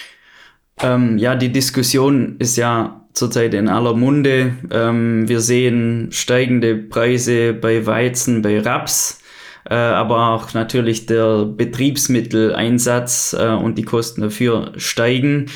Ähm, 0.81 1.19
ja, 1.19 1.35
die 1.35 1.51
Diskussion 1.51 2.37
ist 2.39 2.57
ja 2.57 3.06
zurzeit 3.17 3.55
in 3.55 3.69
aller 3.69 3.95
Munde. 3.95 4.53
Ähm, 4.71 5.27
wir 5.29 5.41
sehen 5.41 6.09
steigende 6.13 6.77
Preise 6.77 7.55
bei 7.55 7.87
Weizen, 7.87 8.43
bei 8.43 8.61
Raps, 8.61 9.23
äh, 9.69 9.75
aber 9.75 10.35
auch 10.35 10.53
natürlich 10.53 11.07
der 11.07 11.47
Betriebsmitteleinsatz 11.47 13.35
äh, 13.39 13.49
und 13.49 13.79
die 13.79 13.85
Kosten 13.85 14.21
dafür 14.21 14.73
steigen. 14.77 15.47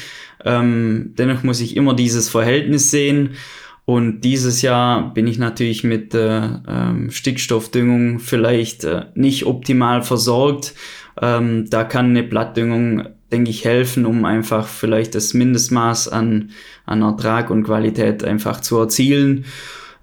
Ähm, 0.43 1.13
dennoch 1.19 1.43
muss 1.43 1.61
ich 1.61 1.77
immer 1.77 1.95
dieses 1.95 2.31
Verhältnis 2.31 2.91
sehen. 2.91 3.35
Und 3.85 4.23
dieses 4.23 4.63
Jahr 4.63 5.13
bin 5.13 5.27
ich 5.27 5.39
natürlich 5.39 5.85
mit 5.85 6.15
äh, 6.15 6.49
Stickstoffdüngung 7.09 8.21
vielleicht 8.21 8.85
äh, 8.85 9.07
nicht 9.15 9.45
optimal 9.45 10.03
versorgt. 10.03 10.75
Ähm, 11.21 11.69
da 11.69 11.85
kann 11.85 12.07
eine 12.07 12.23
Blattdüngung 12.23 13.09
denke 13.33 13.51
ich, 13.51 13.65
helfen, 13.65 14.07
um 14.07 14.25
einfach 14.25 14.67
vielleicht 14.67 15.15
das 15.15 15.35
Mindestmaß 15.35 16.09
an, 16.09 16.51
an 16.87 17.03
Ertrag 17.03 17.51
und 17.51 17.65
Qualität 17.65 18.25
einfach 18.25 18.61
zu 18.61 18.79
erzielen. 18.79 19.45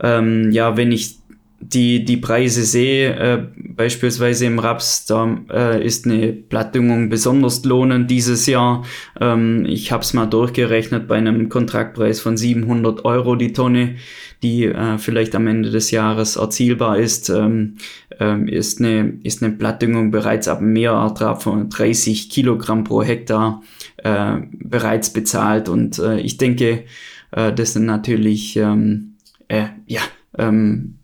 Ähm, 0.01 0.51
ja, 0.51 0.77
wenn 0.77 0.91
ich 0.91 1.17
die, 1.59 2.05
die 2.05 2.17
Preise 2.17 2.63
sehe, 2.63 3.15
äh, 3.15 3.43
beispielsweise 3.55 4.45
im 4.45 4.59
Raps, 4.59 5.05
da 5.05 5.37
äh, 5.49 5.83
ist 5.83 6.05
eine 6.05 6.31
Blattdüngung 6.31 7.09
besonders 7.09 7.65
lohnend 7.65 8.11
dieses 8.11 8.45
Jahr. 8.45 8.85
Ähm, 9.19 9.65
ich 9.65 9.91
habe 9.91 10.03
es 10.03 10.13
mal 10.13 10.27
durchgerechnet 10.27 11.07
bei 11.07 11.17
einem 11.17 11.49
Kontraktpreis 11.49 12.19
von 12.19 12.37
700 12.37 13.05
Euro 13.05 13.35
die 13.35 13.53
Tonne, 13.53 13.95
die 14.43 14.65
äh, 14.65 14.99
vielleicht 14.99 15.33
am 15.35 15.47
Ende 15.47 15.71
des 15.71 15.89
Jahres 15.89 16.35
erzielbar 16.35 16.99
ist, 16.99 17.29
ähm, 17.29 17.77
ähm, 18.19 18.47
ist, 18.47 18.79
eine, 18.79 19.19
ist 19.23 19.43
eine 19.43 19.53
Blattdüngung 19.53 20.11
bereits 20.11 20.47
ab 20.47 20.59
einem 20.59 20.73
Mehrertrag 20.73 21.41
von 21.41 21.69
30 21.69 22.29
Kilogramm 22.29 22.83
pro 22.83 23.03
Hektar 23.03 23.61
äh, 23.97 24.37
bereits 24.51 25.13
bezahlt. 25.13 25.69
Und 25.69 25.99
äh, 25.99 26.19
ich 26.19 26.37
denke, 26.37 26.85
äh, 27.31 27.53
das 27.53 27.73
sind 27.73 27.85
natürlich 27.85 28.55
ähm, 28.57 29.15
äh, 29.47 29.67
ja, 29.85 30.01
ähm, 30.37 30.99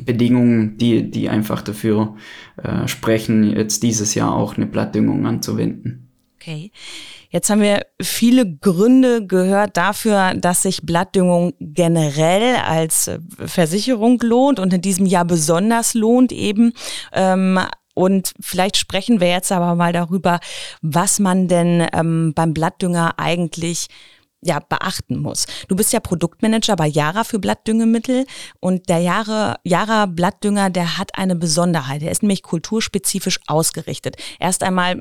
Bedingungen, 0.00 0.76
die, 0.76 1.10
die 1.10 1.28
einfach 1.28 1.62
dafür 1.62 2.16
äh, 2.62 2.86
sprechen, 2.86 3.44
jetzt 3.44 3.82
dieses 3.82 4.14
Jahr 4.14 4.34
auch 4.34 4.56
eine 4.56 4.66
Blattdüngung 4.66 5.26
anzuwenden. 5.26 6.08
Okay. 6.38 6.70
Jetzt 7.30 7.50
haben 7.50 7.60
wir 7.60 7.86
viele 8.00 8.56
Gründe 8.56 9.26
gehört 9.26 9.76
dafür, 9.76 10.34
dass 10.34 10.62
sich 10.62 10.82
Blattdüngung 10.82 11.54
generell 11.60 12.56
als 12.56 13.08
äh, 13.08 13.18
Versicherung 13.44 14.20
lohnt 14.22 14.60
und 14.60 14.72
in 14.72 14.80
diesem 14.80 15.06
Jahr 15.06 15.24
besonders 15.24 15.94
lohnt 15.94 16.32
eben. 16.32 16.72
Ähm, 17.12 17.58
und 17.94 18.34
vielleicht 18.40 18.76
sprechen 18.76 19.20
wir 19.20 19.28
jetzt 19.28 19.50
aber 19.50 19.74
mal 19.74 19.92
darüber, 19.92 20.38
was 20.82 21.18
man 21.18 21.48
denn 21.48 21.86
ähm, 21.94 22.32
beim 22.34 22.52
Blattdünger 22.52 23.18
eigentlich 23.18 23.88
ja, 24.42 24.60
beachten 24.60 25.18
muss. 25.18 25.46
Du 25.68 25.76
bist 25.76 25.92
ja 25.92 26.00
Produktmanager 26.00 26.76
bei 26.76 26.86
Yara 26.86 27.24
für 27.24 27.38
Blattdüngemittel 27.38 28.26
und 28.60 28.88
der 28.88 28.98
Yara, 28.98 29.58
Yara 29.64 30.06
Blattdünger, 30.06 30.70
der 30.70 30.98
hat 30.98 31.18
eine 31.18 31.36
Besonderheit. 31.36 32.02
Er 32.02 32.12
ist 32.12 32.22
nämlich 32.22 32.42
kulturspezifisch 32.42 33.40
ausgerichtet. 33.46 34.16
Erst 34.38 34.62
einmal 34.62 35.00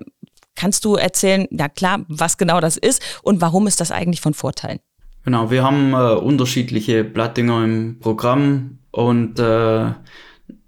kannst 0.56 0.86
du 0.86 0.96
erzählen, 0.96 1.48
ja 1.52 1.70
klar, 1.70 2.06
was 2.08 2.38
genau 2.38 2.60
das 2.60 2.78
ist 2.78 3.02
und 3.24 3.42
warum 3.42 3.68
ist 3.68 3.82
das 3.82 3.92
eigentlich 3.92 4.22
von 4.22 4.34
Vorteil? 4.34 4.80
Genau, 5.24 5.50
wir 5.50 5.64
haben 5.64 5.94
äh, 5.94 6.14
unterschiedliche 6.14 7.04
Blattdünger 7.04 7.64
im 7.64 8.00
Programm 8.00 8.78
und 8.92 9.40
äh, 9.40 9.92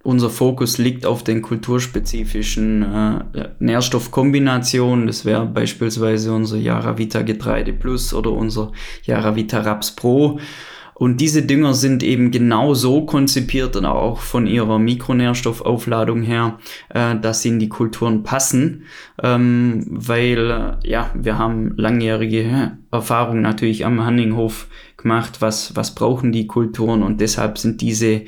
unser 0.08 0.30
Fokus 0.30 0.78
liegt 0.78 1.06
auf 1.06 1.24
den 1.24 1.42
kulturspezifischen 1.42 2.82
äh, 2.82 3.50
Nährstoffkombinationen. 3.60 5.06
Das 5.06 5.26
wäre 5.26 5.46
beispielsweise 5.46 6.32
unser 6.34 6.58
Yaravita 6.58 7.24
Getreide 7.24 7.74
Plus 7.74 8.14
oder 8.14 8.32
unser 8.32 8.72
Yaravita 9.04 9.60
Raps 9.60 9.92
Pro. 9.92 10.40
Und 10.94 11.22
diese 11.22 11.44
Dünger 11.44 11.76
sind 11.76 12.02
eben 12.02 12.32
genau 12.32 12.74
so 12.74 13.06
konzipiert 13.06 13.76
und 13.76 13.86
auch 13.86 14.20
von 14.20 14.48
ihrer 14.48 14.80
Mikronährstoffaufladung 14.80 16.24
her, 16.24 16.58
äh, 16.90 17.16
dass 17.20 17.42
sie 17.42 17.50
in 17.50 17.60
die 17.60 17.70
Kulturen 17.70 18.24
passen, 18.24 18.86
ähm, 19.24 19.86
weil 19.90 20.78
äh, 20.84 20.90
ja, 20.90 21.12
wir 21.16 21.38
haben 21.38 21.74
langjährige 21.78 22.78
Erfahrung 22.92 23.42
natürlich 23.42 23.86
am 23.86 24.06
Hanninghof 24.06 24.68
gemacht, 24.98 25.42
was, 25.42 25.76
was 25.76 25.96
brauchen 25.96 26.32
die 26.32 26.48
Kulturen 26.48 27.04
und 27.04 27.22
deshalb 27.22 27.58
sind 27.58 27.82
diese 27.82 28.24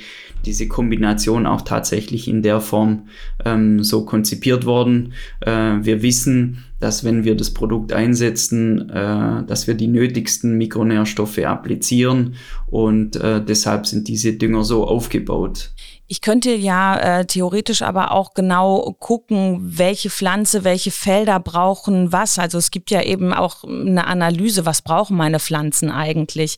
diese 0.45 0.67
Kombination 0.67 1.45
auch 1.45 1.61
tatsächlich 1.61 2.27
in 2.27 2.41
der 2.41 2.61
Form 2.61 3.07
ähm, 3.45 3.83
so 3.83 4.05
konzipiert 4.05 4.65
worden. 4.65 5.13
Äh, 5.41 5.77
wir 5.81 6.01
wissen, 6.01 6.63
dass 6.79 7.03
wenn 7.03 7.23
wir 7.23 7.35
das 7.35 7.53
Produkt 7.53 7.91
einsetzen, 7.93 8.89
äh, 8.89 9.43
dass 9.45 9.67
wir 9.67 9.73
die 9.73 9.87
nötigsten 9.87 10.57
Mikronährstoffe 10.57 11.39
applizieren 11.39 12.35
und 12.67 13.15
äh, 13.17 13.43
deshalb 13.43 13.85
sind 13.85 14.07
diese 14.07 14.33
Dünger 14.33 14.63
so 14.63 14.87
aufgebaut. 14.87 15.71
Ich 16.11 16.21
könnte 16.21 16.51
ja 16.51 17.19
äh, 17.19 17.25
theoretisch 17.25 17.83
aber 17.83 18.11
auch 18.11 18.33
genau 18.33 18.95
gucken, 18.99 19.59
welche 19.61 20.09
Pflanze, 20.09 20.63
welche 20.63 20.89
Felder 20.89 21.39
brauchen 21.39 22.11
was. 22.11 22.39
Also 22.39 22.57
es 22.57 22.71
gibt 22.71 22.89
ja 22.89 23.03
eben 23.03 23.31
auch 23.31 23.63
eine 23.63 24.07
Analyse, 24.07 24.65
was 24.65 24.81
brauchen 24.81 25.15
meine 25.15 25.39
Pflanzen 25.39 25.91
eigentlich 25.91 26.57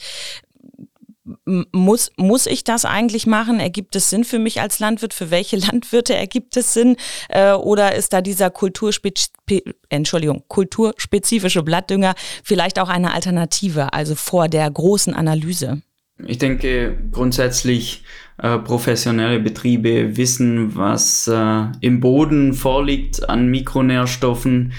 muss, 1.45 2.11
muss 2.17 2.45
ich 2.45 2.63
das 2.63 2.85
eigentlich 2.85 3.27
machen? 3.27 3.59
Ergibt 3.59 3.95
es 3.95 4.09
Sinn 4.09 4.23
für 4.23 4.39
mich 4.39 4.61
als 4.61 4.79
Landwirt? 4.79 5.13
Für 5.13 5.31
welche 5.31 5.57
Landwirte 5.57 6.15
ergibt 6.15 6.57
es 6.57 6.73
Sinn? 6.73 6.95
Äh, 7.29 7.51
oder 7.53 7.95
ist 7.95 8.13
da 8.13 8.21
dieser 8.21 8.51
Entschuldigung, 9.89 10.43
kulturspezifische 10.47 11.63
Blattdünger 11.63 12.15
vielleicht 12.43 12.79
auch 12.79 12.89
eine 12.89 13.13
Alternative, 13.13 13.93
also 13.93 14.15
vor 14.15 14.47
der 14.47 14.69
großen 14.71 15.13
Analyse? 15.13 15.81
Ich 16.27 16.37
denke 16.37 16.97
grundsätzlich 17.11 18.03
äh, 18.37 18.57
professionelle 18.57 19.39
Betriebe 19.39 20.17
wissen, 20.17 20.75
was 20.75 21.27
äh, 21.27 21.65
im 21.81 21.99
Boden 21.99 22.53
vorliegt 22.53 23.29
an 23.29 23.49
Mikronährstoffen 23.49 24.73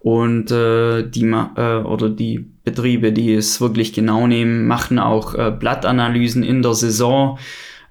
und 0.00 0.50
äh, 0.50 1.02
die 1.08 1.24
äh, 1.24 1.82
oder 1.82 2.10
die 2.10 2.46
Betriebe, 2.64 3.12
die 3.12 3.34
es 3.34 3.60
wirklich 3.60 3.92
genau 3.92 4.26
nehmen, 4.26 4.66
machen 4.66 4.98
auch 4.98 5.34
äh, 5.34 5.50
Blattanalysen 5.50 6.42
in 6.42 6.62
der 6.62 6.74
Saison. 6.74 7.38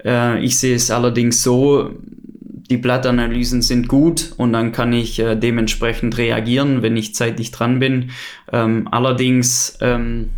Äh, 0.04 0.44
ich 0.44 0.58
sehe 0.58 0.76
es 0.76 0.92
allerdings 0.92 1.44
so, 1.44 1.92
die 2.70 2.78
Blattanalysen 2.78 3.62
sind 3.62 3.88
gut 3.88 4.34
und 4.38 4.54
dann 4.54 4.72
kann 4.72 4.94
ich 4.94 5.20
äh, 5.20 5.36
dementsprechend 5.36 6.18
reagieren, 6.18 6.82
wenn 6.82 6.98
ich 6.98 7.16
zeitig 7.16 7.52
dran 7.52 7.80
bin. 7.80 8.12
Ähm, 8.52 8.88
allerdings 8.92 9.78
ähm, 9.82 10.30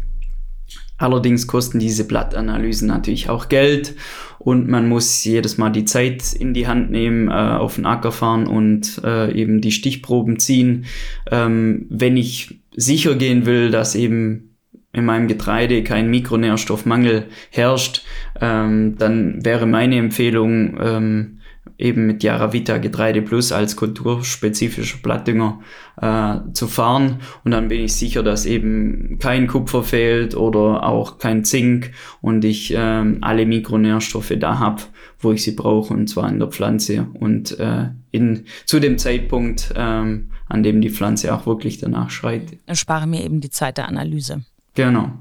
Allerdings 1.00 1.48
kosten 1.48 1.80
diese 1.80 2.06
Blattanalysen 2.06 2.88
natürlich 2.88 3.30
auch 3.30 3.50
Geld 3.50 3.96
und 4.38 4.68
man 4.68 4.88
muss 4.88 5.24
jedes 5.24 5.58
Mal 5.58 5.70
die 5.70 5.86
Zeit 5.86 6.34
in 6.34 6.54
die 6.54 6.68
Hand 6.68 6.92
nehmen, 6.92 7.30
äh, 7.30 7.32
auf 7.32 7.76
den 7.76 7.86
Acker 7.86 8.12
fahren 8.12 8.48
und 8.48 9.02
äh, 9.04 9.34
eben 9.34 9.62
die 9.62 9.72
Stichproben 9.72 10.40
ziehen. 10.40 10.86
Ähm, 11.32 11.86
wenn 11.90 12.18
ich 12.18 12.60
sicher 12.76 13.16
gehen 13.16 13.46
will, 13.46 13.72
dass 13.72 13.96
eben 13.96 14.58
in 14.92 15.06
meinem 15.06 15.28
Getreide 15.28 15.84
kein 15.84 16.10
Mikronährstoffmangel 16.10 17.26
herrscht, 17.50 18.04
ähm, 18.42 18.96
dann 18.98 19.44
wäre 19.46 19.66
meine 19.66 19.98
Empfehlung, 19.98 20.78
ähm, 20.82 21.39
eben 21.80 22.06
mit 22.06 22.24
Yaravita 22.24 22.78
Getreide 22.78 23.22
Plus 23.22 23.52
als 23.52 23.76
kulturspezifischer 23.76 25.00
Blattdünger 25.02 25.62
äh, 26.02 26.36
zu 26.54 26.68
fahren. 26.68 27.22
Und 27.44 27.52
dann 27.52 27.70
bin 27.70 27.82
ich 27.82 27.94
sicher, 27.94 28.22
dass 28.22 28.46
eben 28.46 29.18
kein 29.20 29.48
Kupfer 29.48 29.82
fehlt 29.82 30.36
oder 30.36 30.84
auch 30.84 31.18
kein 31.18 31.46
Zink 31.46 31.92
und 32.22 32.44
ich 32.44 32.74
äh, 32.74 32.78
alle 33.22 33.46
Mikronährstoffe 33.46 34.34
da 34.38 34.60
habe, 34.60 34.84
wo 35.20 35.32
ich 35.32 35.44
sie 35.44 35.54
brauche, 35.56 35.94
und 35.94 36.08
zwar 36.08 36.30
in 36.30 36.40
der 36.40 36.50
Pflanze 36.50 37.08
und 37.14 37.58
äh, 37.60 37.88
in, 38.12 38.46
zu 38.66 38.80
dem 38.80 38.98
Zeitpunkt, 38.98 39.74
ähm, 39.76 40.32
an 40.48 40.64
dem 40.64 40.82
die 40.82 40.90
Pflanze 40.90 41.34
auch 41.34 41.46
wirklich 41.46 41.78
danach 41.78 42.10
schreit. 42.10 42.58
Ich 42.68 42.80
spare 42.80 43.08
mir 43.08 43.24
eben 43.24 43.40
die 43.40 43.50
Zeit 43.50 43.78
der 43.78 43.88
Analyse. 43.88 44.44
Genau. 44.76 45.12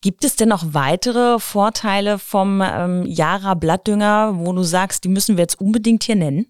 Gibt 0.00 0.24
es 0.24 0.36
denn 0.36 0.48
noch 0.48 0.74
weitere 0.74 1.38
Vorteile 1.38 2.18
vom 2.18 2.62
ähm, 2.64 3.04
Yara 3.06 3.54
Blattdünger, 3.54 4.34
wo 4.36 4.52
du 4.52 4.62
sagst, 4.62 5.04
die 5.04 5.08
müssen 5.08 5.36
wir 5.36 5.42
jetzt 5.42 5.60
unbedingt 5.60 6.04
hier 6.04 6.16
nennen? 6.16 6.46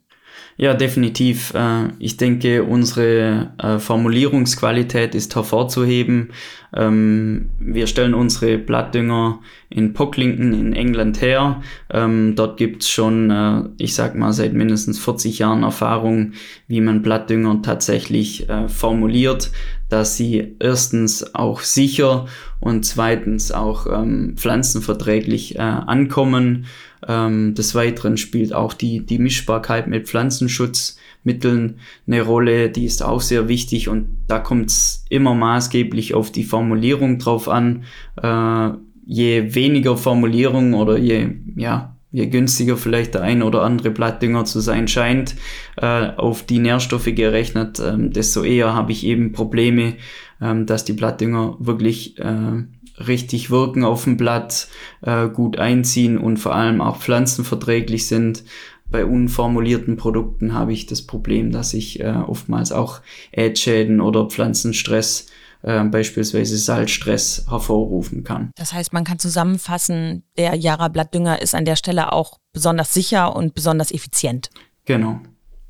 Ja, 0.59 0.73
definitiv. 0.73 1.53
Äh, 1.55 1.89
ich 1.99 2.17
denke, 2.17 2.65
unsere 2.65 3.53
äh, 3.59 3.79
Formulierungsqualität 3.79 5.15
ist 5.15 5.37
hervorzuheben. 5.37 6.33
Ähm, 6.75 7.51
wir 7.59 7.87
stellen 7.87 8.15
unsere 8.15 8.57
Blattdünger 8.57 9.41
in 9.69 9.93
Pocklington 9.93 10.55
in 10.55 10.73
England 10.73 11.21
her. 11.21 11.63
Ähm, 11.91 12.35
dort 12.37 12.57
gibt's 12.57 12.89
schon, 12.89 13.31
äh, 13.31 13.65
ich 13.77 13.95
sag 13.95 14.15
mal, 14.15 14.33
seit 14.33 14.55
mindestens 14.55 14.99
40 14.99 15.39
Jahren 15.39 15.63
Erfahrung, 15.63 16.33
wie 16.69 16.81
man 16.81 17.03
Blattdünger 17.03 17.61
tatsächlich 17.63 18.47
formuliert, 18.69 19.51
dass 19.89 20.17
sie 20.17 20.57
erstens 20.59 21.35
auch 21.35 21.61
sicher 21.61 22.27
und 22.61 22.85
zweitens 22.85 23.53
auch 23.53 23.87
ähm, 23.87 24.35
pflanzenverträglich 24.37 25.61
ankommen 25.61 26.67
ähm, 27.07 27.55
des 27.55 27.75
Weiteren 27.75 28.17
spielt 28.17 28.53
auch 28.53 28.73
die, 28.73 29.05
die 29.05 29.19
Mischbarkeit 29.19 29.87
mit 29.87 30.09
Pflanzenschutzmitteln 30.09 31.79
eine 32.07 32.23
Rolle, 32.23 32.71
die 32.71 32.85
ist 32.85 33.03
auch 33.03 33.21
sehr 33.21 33.49
wichtig 33.49 33.89
und 33.89 34.09
da 34.27 34.39
kommt 34.39 34.71
es 34.71 35.05
immer 35.09 35.35
maßgeblich 35.35 36.15
auf 36.15 36.31
die 36.31 36.45
Formulierung 36.45 37.19
drauf 37.19 37.49
an. 37.49 37.85
Äh, 38.21 38.71
je 39.07 39.55
weniger 39.55 39.97
Formulierung 39.97 40.75
oder 40.75 40.99
je, 40.99 41.29
ja, 41.55 41.96
je 42.17 42.29
günstiger 42.29 42.79
vielleicht 42.79 43.13
der 43.13 43.21
ein 43.21 43.43
oder 43.43 43.63
andere 43.63 43.91
Blattdünger 43.91 44.47
zu 44.47 44.61
sein 44.61 44.89
scheint, 44.89 45.35
äh, 45.77 46.13
auf 46.17 46.45
die 46.45 46.61
Nährstoffe 46.61 47.15
gerechnet, 47.15 47.79
ähm, 47.79 48.11
desto 48.11 48.43
eher 48.43 48.73
habe 48.73 48.91
ich 48.93 49.05
eben 49.05 49.33
Probleme, 49.33 49.97
ähm, 50.41 50.65
dass 50.65 50.87
die 50.87 50.95
Blattdünger 50.95 51.57
wirklich 51.59 52.19
äh, 52.19 52.63
richtig 53.07 53.51
wirken 53.51 53.85
auf 53.85 54.05
dem 54.05 54.17
Blatt, 54.17 54.69
äh, 55.03 55.29
gut 55.29 55.59
einziehen 55.59 56.17
und 56.17 56.39
vor 56.39 56.55
allem 56.55 56.81
auch 56.81 56.97
pflanzenverträglich 56.97 58.07
sind. 58.07 58.45
Bei 58.91 59.05
unformulierten 59.05 59.99
Produkten 59.99 60.55
habe 60.55 60.73
ich 60.73 60.87
das 60.87 61.03
Problem, 61.03 61.53
dass 61.53 61.75
ich 61.75 62.01
äh, 62.01 62.15
oftmals 62.27 62.73
auch 62.73 63.03
Ätschäden 63.31 64.01
oder 64.01 64.25
Pflanzenstress, 64.31 65.27
äh, 65.67 65.83
beispielsweise 65.83 66.57
Salzstress, 66.57 67.47
hervorrufen 67.49 68.23
kann. 68.23 68.53
Das 68.55 68.73
heißt, 68.73 68.93
man 68.93 69.03
kann 69.03 69.19
zusammenfassen, 69.19 70.23
der 70.39 70.55
Jara 70.55 70.87
Blattdünger 70.87 71.43
ist 71.43 71.57
an 71.57 71.65
der 71.65 71.75
Stelle 71.75 72.13
auch 72.13 72.39
besonders 72.53 72.95
sicher 72.95 73.35
und 73.35 73.53
besonders 73.55 73.91
effizient. 73.91 74.49
Genau. 74.85 75.21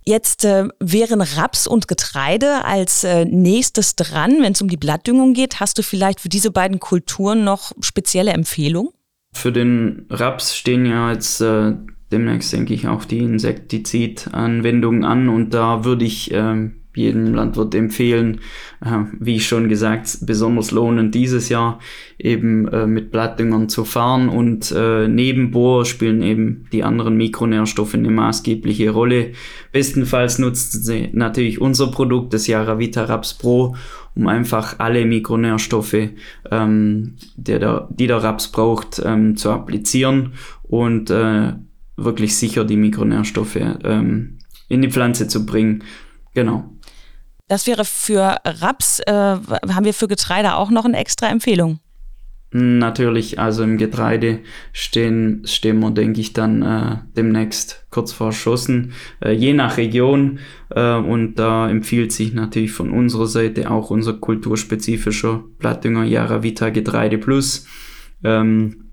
Jetzt 0.05 0.45
äh, 0.45 0.69
wären 0.81 1.23
Raps 1.23 1.67
und 1.67 1.89
Getreide 1.89 2.65
als 2.65 3.05
äh, 3.05 3.25
nächstes 3.25 3.97
dran, 3.97 4.43
wenn 4.43 4.53
es 4.53 4.61
um 4.61 4.69
die 4.69 4.77
Blattdüngung 4.77 5.33
geht. 5.33 5.61
Hast 5.61 5.79
du 5.79 5.83
vielleicht 5.83 6.21
für 6.21 6.29
diese 6.29 6.51
beiden 6.51 6.79
Kulturen 6.79 7.43
noch 7.43 7.73
spezielle 7.81 8.33
Empfehlungen? 8.33 8.93
Für 9.33 9.51
den 9.51 10.07
Raps 10.11 10.55
stehen 10.55 10.85
ja 10.85 11.11
jetzt 11.11 11.41
äh, 11.41 11.73
demnächst, 12.13 12.53
denke 12.53 12.75
ich, 12.75 12.87
auch 12.87 13.07
die 13.07 13.19
Insektizidanwendungen 13.19 15.05
an 15.05 15.31
und 15.31 15.55
da 15.55 15.85
würde 15.85 16.05
ich 16.05 16.31
ähm, 16.33 16.83
jedem 16.97 17.35
Landwirt 17.35 17.75
empfehlen, 17.75 18.41
äh, 18.85 19.05
wie 19.21 19.39
schon 19.39 19.69
gesagt, 19.69 20.19
besonders 20.23 20.71
lohnend 20.71 21.15
dieses 21.15 21.49
Jahr 21.49 21.79
eben 22.19 22.67
äh, 22.69 22.87
mit 22.87 23.13
Blattdüngern 23.13 23.69
zu 23.69 23.85
fahren 23.85 24.29
und 24.29 24.73
äh, 24.77 25.07
neben 25.07 25.51
Bohr 25.51 25.85
spielen 25.85 26.23
eben 26.23 26.67
die 26.73 26.83
anderen 26.83 27.17
Mikronährstoffe 27.17 27.95
eine 27.95 28.11
maßgebliche 28.11 28.91
Rolle. 28.91 29.33
Bestenfalls 29.73 30.39
nutzen 30.39 30.83
sie 30.83 31.11
natürlich 31.13 31.61
unser 31.61 31.89
Produkt, 31.89 32.33
das 32.33 32.47
Yaravita 32.47 33.05
Raps 33.05 33.35
Pro, 33.35 33.77
um 34.15 34.27
einfach 34.27 34.79
alle 34.79 35.05
Mikronährstoffe, 35.05 36.09
ähm, 36.51 37.17
der 37.37 37.59
der, 37.59 37.89
die 37.91 38.07
der 38.07 38.23
Raps 38.23 38.49
braucht, 38.49 39.01
ähm, 39.05 39.37
zu 39.37 39.51
applizieren 39.51 40.33
und 40.63 41.11
äh, 41.11 41.53
wirklich 41.97 42.37
sicher 42.37 42.65
die 42.65 42.77
Mikronährstoffe 42.77 43.59
ähm, 43.85 44.39
in 44.69 44.83
die 44.83 44.91
Pflanze 44.91 45.29
zu 45.29 45.47
bringen. 45.47 45.85
Genau. 46.35 46.76
Das 47.49 47.67
wäre 47.67 47.85
für 47.85 48.39
Raps, 48.45 49.01
äh, 49.01 49.13
haben 49.13 49.85
wir 49.85 49.95
für 49.95 50.09
Getreide 50.09 50.57
auch 50.57 50.71
noch 50.71 50.85
eine 50.85 50.97
extra 50.97 51.29
Empfehlung? 51.29 51.79
Natürlich, 52.53 53.39
also 53.39 53.65
im 53.65 53.77
Getreide 53.77 54.39
stehen, 54.73 55.43
stehen 55.45 55.81
wir, 55.81 55.91
denke 55.91 56.21
ich, 56.21 56.33
dann 56.33 56.63
äh, 56.63 56.97
demnächst 57.17 57.85
kurz 57.91 58.13
vor 58.13 58.33
Schossen, 58.33 58.93
äh, 59.23 59.33
je 59.33 59.53
nach 59.53 59.77
Region. 59.77 60.39
Äh, 60.71 60.95
und 60.95 61.35
da 61.35 61.69
empfiehlt 61.69 62.13
sich 62.13 62.33
natürlich 62.33 62.73
von 62.73 62.91
unserer 62.91 63.27
Seite 63.27 63.71
auch 63.71 63.91
unser 63.91 64.15
kulturspezifischer 64.15 65.45
Blattdünger 65.59 66.05
Yaravita 66.05 66.71
Getreide 66.71 67.19
Plus. 67.19 67.67
Ähm, 68.25 68.93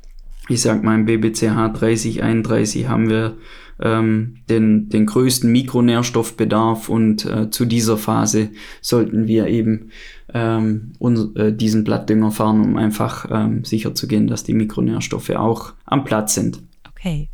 ich 0.50 0.62
sag 0.62 0.84
mal, 0.84 0.96
im 0.96 1.06
BBCH 1.06 1.70
3031 1.74 2.89
haben 2.89 3.10
wir 3.10 3.38
ähm, 3.82 4.38
den, 4.50 4.90
den 4.90 5.06
größten 5.06 5.52
Mikronährstoffbedarf 5.52 6.90
und 6.90 7.26
äh, 7.26 7.50
zu 7.50 7.66
dieser 7.66 7.98
Phase 7.98 8.50
sollten 8.82 9.28
wir 9.28 9.48
eben 9.48 9.92
ähm, 10.34 10.94
uns, 11.00 11.36
äh, 11.36 11.54
diesen 11.54 11.84
Blattdünger 11.84 12.32
fahren, 12.32 12.62
um 12.62 12.78
einfach 12.78 13.30
ähm, 13.32 13.66
sicherzugehen, 13.66 14.28
dass 14.28 14.44
die 14.44 14.54
Mikronährstoffe 14.54 15.32
auch 15.32 15.74
am 15.86 16.04
Platz 16.04 16.36
sind. 16.36 16.62
Okay. 16.90 17.30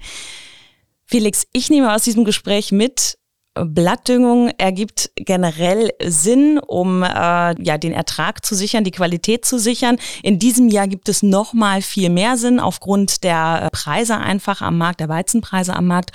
Felix, 1.06 1.48
ich 1.54 1.70
nehme 1.70 1.94
aus 1.94 2.04
diesem 2.04 2.24
Gespräch 2.24 2.72
mit, 2.72 3.19
Blattdüngung 3.66 4.52
ergibt 4.58 5.12
generell 5.16 5.92
Sinn, 6.04 6.60
um 6.60 7.04
äh, 7.04 7.08
ja 7.08 7.78
den 7.78 7.94
Ertrag 7.94 8.46
zu 8.46 8.56
sichern, 8.56 8.84
die 8.84 8.92
Qualität 8.92 9.46
zu 9.46 9.58
sichern. 9.58 9.98
In 10.24 10.40
diesem 10.40 10.68
Jahr 10.68 10.88
gibt 10.88 11.10
es 11.10 11.24
noch 11.24 11.54
mal 11.54 11.82
viel 11.82 12.10
mehr 12.10 12.38
Sinn 12.38 12.60
aufgrund 12.60 13.24
der 13.24 13.64
äh, 13.64 13.70
Preise 13.70 14.18
einfach 14.18 14.62
am 14.62 14.78
Markt, 14.78 15.00
der 15.00 15.10
Weizenpreise 15.10 15.76
am 15.76 15.88
Markt. 15.88 16.12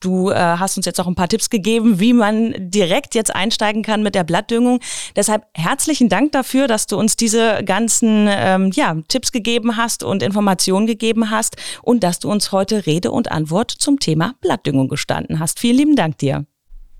Du 0.00 0.30
äh, 0.30 0.34
hast 0.34 0.76
uns 0.76 0.84
jetzt 0.84 1.00
auch 1.00 1.06
ein 1.06 1.14
paar 1.14 1.28
Tipps 1.28 1.48
gegeben, 1.48 1.98
wie 1.98 2.12
man 2.12 2.54
direkt 2.58 3.14
jetzt 3.14 3.34
einsteigen 3.34 3.82
kann 3.82 4.02
mit 4.02 4.14
der 4.14 4.24
Blattdüngung. 4.24 4.80
Deshalb 5.16 5.46
herzlichen 5.54 6.10
Dank 6.10 6.32
dafür, 6.32 6.66
dass 6.66 6.86
du 6.86 6.98
uns 6.98 7.16
diese 7.16 7.64
ganzen 7.64 8.26
ähm, 8.28 8.70
ja, 8.74 8.96
Tipps 9.08 9.32
gegeben 9.32 9.78
hast 9.78 10.02
und 10.02 10.22
Informationen 10.22 10.86
gegeben 10.86 11.30
hast 11.30 11.56
und 11.82 12.04
dass 12.04 12.18
du 12.18 12.30
uns 12.30 12.52
heute 12.52 12.84
Rede 12.84 13.10
und 13.12 13.32
Antwort 13.32 13.70
zum 13.70 13.98
Thema 13.98 14.34
Blattdüngung 14.42 14.88
gestanden 14.88 15.40
hast. 15.40 15.58
Vielen 15.58 15.78
lieben 15.78 15.96
Dank 15.96 16.18
dir. 16.18 16.44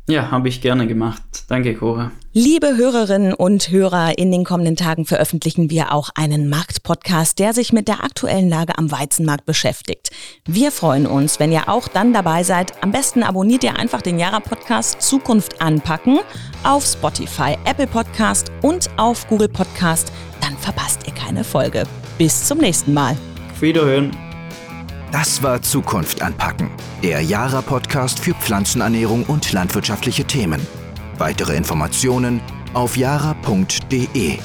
Ja, 0.07 0.31
habe 0.31 0.49
ich 0.49 0.61
gerne 0.61 0.87
gemacht. 0.87 1.23
Danke, 1.49 1.75
Cora. 1.75 2.11
Liebe 2.35 2.77
Hörerinnen 2.77 3.33
und 3.33 3.71
Hörer, 3.71 4.19
in 4.19 4.31
den 4.31 4.45
kommenden 4.45 4.77
Tagen 4.77 5.07
veröffentlichen 5.07 5.71
wir 5.71 5.93
auch 5.93 6.11
einen 6.15 6.49
Marktpodcast, 6.51 7.39
der 7.39 7.55
sich 7.55 7.73
mit 7.73 7.89
der 7.89 8.05
aktuellen 8.05 8.49
Lage 8.51 8.77
am 8.77 8.91
Weizenmarkt 8.91 9.47
beschäftigt. 9.47 10.11
Wir 10.45 10.73
freuen 10.73 11.07
uns, 11.07 11.41
wenn 11.41 11.53
ihr 11.53 11.69
auch 11.69 11.89
dann 11.89 12.13
dabei 12.13 12.43
seid. 12.43 12.73
Am 12.83 12.93
besten 12.93 13.23
abonniert 13.23 13.65
ihr 13.65 13.79
einfach 13.79 14.03
den 14.03 14.19
Jara-Podcast 14.19 15.01
Zukunft 15.01 15.63
anpacken 15.63 16.19
auf 16.65 16.85
Spotify, 16.85 17.57
Apple 17.65 17.87
Podcast 17.87 18.53
und 18.61 18.91
auf 18.99 19.27
Google 19.29 19.49
Podcast. 19.49 20.13
Dann 20.43 20.59
verpasst 20.59 21.07
ihr 21.07 21.15
keine 21.15 21.45
Folge. 21.45 21.85
Bis 22.19 22.47
zum 22.47 22.59
nächsten 22.59 22.93
Mal. 22.93 23.17
Auf 23.53 23.63
Wiederhören. 23.63 24.11
Das 25.15 25.45
war 25.45 25.63
Zukunft 25.63 26.23
anpacken, 26.23 26.73
der 27.01 27.21
Jara-Podcast 27.21 28.19
für 28.19 28.35
Pflanzenernährung 28.35 29.23
und 29.27 29.53
landwirtschaftliche 29.53 30.25
Themen. 30.25 30.61
Weitere 31.19 31.57
Informationen 31.57 32.41
auf 32.73 32.97
jara.de. 32.97 34.39